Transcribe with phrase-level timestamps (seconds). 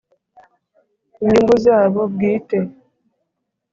[1.21, 2.57] inyungu zabo bwite